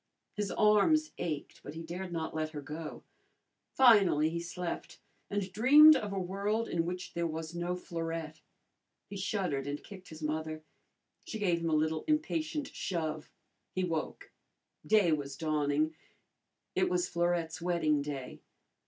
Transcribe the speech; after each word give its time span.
His 0.33 0.49
arms 0.49 1.11
ached, 1.19 1.61
but 1.61 1.75
he 1.75 1.83
dared 1.83 2.11
not 2.11 2.33
let 2.33 2.49
her 2.53 2.61
go. 2.63 3.03
Finally 3.75 4.31
he 4.31 4.39
slept, 4.39 4.99
and 5.29 5.53
dreamed 5.53 5.95
of 5.95 6.11
a 6.11 6.17
world 6.17 6.67
in 6.67 6.87
which 6.87 7.13
there 7.13 7.27
was 7.27 7.53
no 7.53 7.75
Florette. 7.75 8.41
He 9.05 9.15
shuddered 9.15 9.67
and 9.67 9.83
kicked 9.83 10.07
his 10.09 10.23
mother. 10.23 10.63
She 11.25 11.37
gave 11.37 11.59
him 11.59 11.69
a 11.69 11.75
little 11.75 12.03
impatient 12.07 12.69
shove. 12.73 13.29
He 13.75 13.83
woke. 13.83 14.31
Day 14.83 15.11
was 15.11 15.37
dawning. 15.37 15.93
It 16.73 16.89
was 16.89 17.07
Florette's 17.07 17.61
wedding 17.61 18.01
day. 18.01 18.39